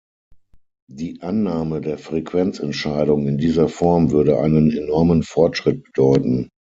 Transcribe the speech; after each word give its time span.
Die 0.89 1.21
Annahme 1.21 1.79
der 1.79 1.99
Frequenzentscheidung 1.99 3.27
in 3.27 3.37
dieser 3.37 3.69
Form 3.69 4.09
würde 4.09 4.39
einen 4.39 4.71
enormen 4.75 5.21
Fortschritt 5.21 5.83
bedeuten. 5.83 6.49